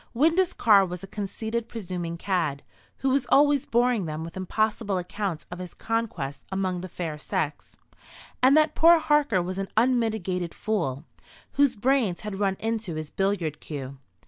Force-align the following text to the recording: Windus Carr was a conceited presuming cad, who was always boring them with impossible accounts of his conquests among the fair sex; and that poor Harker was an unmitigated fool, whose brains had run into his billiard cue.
Windus 0.15 0.51
Carr 0.53 0.83
was 0.83 1.03
a 1.03 1.07
conceited 1.07 1.69
presuming 1.69 2.17
cad, 2.17 2.63
who 3.05 3.11
was 3.11 3.27
always 3.29 3.67
boring 3.67 4.05
them 4.07 4.23
with 4.23 4.35
impossible 4.35 4.97
accounts 4.97 5.45
of 5.51 5.59
his 5.59 5.75
conquests 5.75 6.43
among 6.51 6.81
the 6.81 6.89
fair 6.89 7.19
sex; 7.19 7.77
and 8.41 8.57
that 8.57 8.73
poor 8.73 8.97
Harker 8.97 9.43
was 9.43 9.59
an 9.59 9.67
unmitigated 9.77 10.55
fool, 10.55 11.05
whose 11.51 11.75
brains 11.75 12.21
had 12.21 12.39
run 12.39 12.57
into 12.59 12.95
his 12.95 13.11
billiard 13.11 13.59
cue. 13.61 13.99